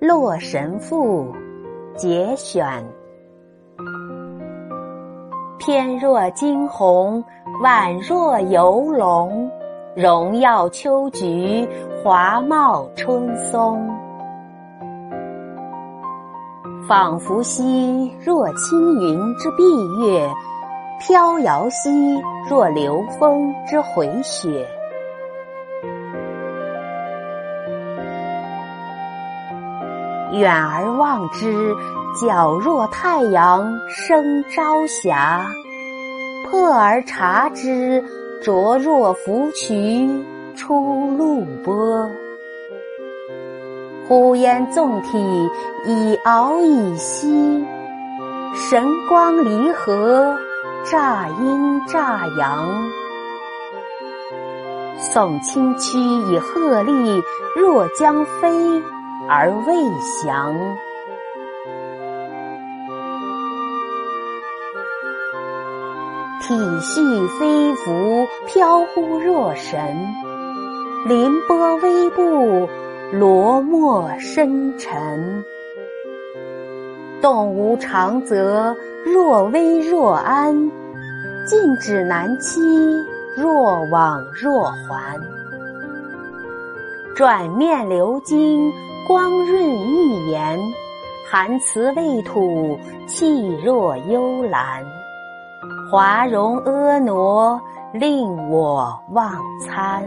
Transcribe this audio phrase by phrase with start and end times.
[0.00, 1.32] 洛神赋》
[1.96, 2.84] 节选。
[5.58, 7.24] 翩若惊鸿，
[7.62, 9.50] 宛若游龙，
[9.96, 11.66] 荣耀秋菊，
[12.02, 13.88] 华茂春松。
[16.86, 20.30] 仿佛兮若轻云之蔽月，
[21.00, 22.20] 飘摇兮
[22.50, 24.66] 若流风之回雪。
[30.32, 31.74] 远而望之，
[32.14, 35.44] 皎若太阳升朝霞；
[36.50, 38.02] 破而察之，
[38.42, 40.24] 灼若芙蕖
[40.56, 42.10] 出露波。
[44.08, 45.18] 呼烟纵体，
[45.86, 47.64] 以敖以兮；
[48.54, 50.36] 神光离合，
[50.84, 52.84] 乍阴乍阳。
[54.98, 57.22] 耸清躯以鹤立，
[57.56, 58.82] 若将飞。
[59.26, 59.74] 而未
[60.22, 60.54] 降，
[66.42, 69.80] 体恤飞浮，飘忽若神；
[71.06, 72.68] 凌波微步，
[73.12, 75.42] 罗墨深沉。
[77.22, 80.54] 动无常则，若危若安；
[81.46, 82.60] 静止难期，
[83.34, 85.18] 若往若还。
[87.16, 88.70] 转面流金。
[89.06, 90.58] 光润玉颜，
[91.30, 94.82] 含辞未吐，气若幽兰。
[95.90, 97.60] 华容婀娜，
[97.92, 100.02] 令我忘餐。